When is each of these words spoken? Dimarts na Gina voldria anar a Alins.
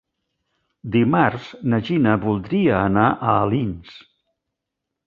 Dimarts 0.95 1.51
na 1.73 1.81
Gina 1.91 2.17
voldria 2.27 2.75
anar 2.81 3.07
a 3.13 3.39
Alins. 3.47 3.97